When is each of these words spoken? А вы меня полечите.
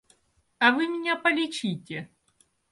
А 0.57 0.71
вы 0.75 0.87
меня 0.87 1.15
полечите. 1.15 2.09